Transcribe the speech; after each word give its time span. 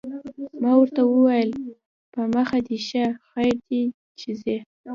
ما 0.61 0.71
ورته 0.79 1.01
وویل: 1.05 1.51
په 2.13 2.21
مخه 2.35 2.57
دې 2.67 2.77
ښه، 2.87 3.05
خیر 3.31 3.55
دی 3.67 3.83
چې 4.19 4.29
ځې. 4.41 4.57